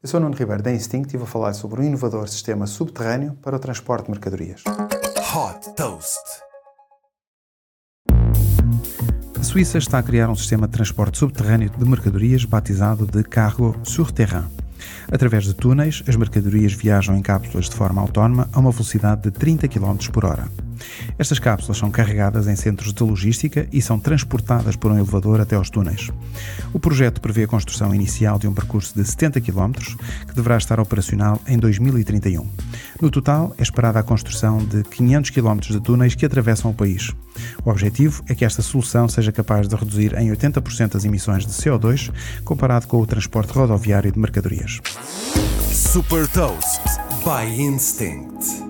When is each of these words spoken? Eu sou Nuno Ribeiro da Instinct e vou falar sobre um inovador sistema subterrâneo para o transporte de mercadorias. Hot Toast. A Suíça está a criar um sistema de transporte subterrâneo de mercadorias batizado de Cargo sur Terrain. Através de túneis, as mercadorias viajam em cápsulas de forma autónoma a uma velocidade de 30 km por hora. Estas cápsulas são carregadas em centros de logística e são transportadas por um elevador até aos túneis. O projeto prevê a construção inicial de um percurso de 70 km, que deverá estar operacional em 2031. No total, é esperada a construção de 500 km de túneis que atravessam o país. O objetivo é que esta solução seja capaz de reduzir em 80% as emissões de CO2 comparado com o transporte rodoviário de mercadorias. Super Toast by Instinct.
Eu 0.00 0.08
sou 0.08 0.20
Nuno 0.20 0.36
Ribeiro 0.36 0.62
da 0.62 0.72
Instinct 0.72 1.12
e 1.12 1.18
vou 1.18 1.26
falar 1.26 1.52
sobre 1.54 1.80
um 1.80 1.84
inovador 1.84 2.28
sistema 2.28 2.68
subterrâneo 2.68 3.36
para 3.42 3.56
o 3.56 3.58
transporte 3.58 4.04
de 4.04 4.12
mercadorias. 4.12 4.62
Hot 5.34 5.74
Toast. 5.74 6.22
A 9.36 9.42
Suíça 9.42 9.76
está 9.76 9.98
a 9.98 10.02
criar 10.04 10.30
um 10.30 10.36
sistema 10.36 10.68
de 10.68 10.72
transporte 10.72 11.18
subterrâneo 11.18 11.68
de 11.70 11.84
mercadorias 11.84 12.44
batizado 12.44 13.06
de 13.06 13.24
Cargo 13.24 13.74
sur 13.82 14.12
Terrain. 14.12 14.48
Através 15.10 15.42
de 15.42 15.54
túneis, 15.54 16.04
as 16.06 16.14
mercadorias 16.14 16.74
viajam 16.74 17.16
em 17.16 17.20
cápsulas 17.20 17.68
de 17.68 17.74
forma 17.74 18.00
autónoma 18.00 18.48
a 18.52 18.60
uma 18.60 18.70
velocidade 18.70 19.22
de 19.22 19.32
30 19.32 19.66
km 19.66 19.96
por 20.12 20.24
hora. 20.24 20.48
Estas 21.18 21.38
cápsulas 21.38 21.78
são 21.78 21.90
carregadas 21.90 22.46
em 22.46 22.56
centros 22.56 22.92
de 22.92 23.02
logística 23.02 23.68
e 23.72 23.80
são 23.80 23.98
transportadas 23.98 24.76
por 24.76 24.90
um 24.90 24.96
elevador 24.96 25.40
até 25.40 25.56
aos 25.56 25.70
túneis. 25.70 26.10
O 26.72 26.78
projeto 26.78 27.20
prevê 27.20 27.44
a 27.44 27.48
construção 27.48 27.94
inicial 27.94 28.38
de 28.38 28.46
um 28.46 28.54
percurso 28.54 28.94
de 28.94 29.04
70 29.04 29.40
km, 29.40 29.72
que 30.26 30.34
deverá 30.34 30.56
estar 30.56 30.80
operacional 30.80 31.40
em 31.46 31.58
2031. 31.58 32.46
No 33.00 33.10
total, 33.10 33.54
é 33.58 33.62
esperada 33.62 33.98
a 33.98 34.02
construção 34.02 34.58
de 34.58 34.82
500 34.84 35.30
km 35.30 35.58
de 35.60 35.80
túneis 35.80 36.14
que 36.14 36.26
atravessam 36.26 36.70
o 36.70 36.74
país. 36.74 37.14
O 37.64 37.70
objetivo 37.70 38.22
é 38.28 38.34
que 38.34 38.44
esta 38.44 38.62
solução 38.62 39.08
seja 39.08 39.32
capaz 39.32 39.68
de 39.68 39.74
reduzir 39.74 40.14
em 40.14 40.30
80% 40.30 40.96
as 40.96 41.04
emissões 41.04 41.46
de 41.46 41.52
CO2 41.52 42.10
comparado 42.44 42.86
com 42.86 43.00
o 43.00 43.06
transporte 43.06 43.52
rodoviário 43.52 44.10
de 44.10 44.18
mercadorias. 44.18 44.80
Super 45.72 46.26
Toast 46.28 46.82
by 47.24 47.60
Instinct. 47.60 48.67